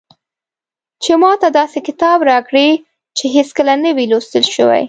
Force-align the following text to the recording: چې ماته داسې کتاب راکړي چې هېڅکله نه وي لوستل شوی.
چې 1.03 1.11
ماته 1.21 1.47
داسې 1.59 1.79
کتاب 1.87 2.19
راکړي 2.31 2.69
چې 3.17 3.25
هېڅکله 3.35 3.73
نه 3.83 3.91
وي 3.95 4.05
لوستل 4.11 4.43
شوی. 4.55 4.79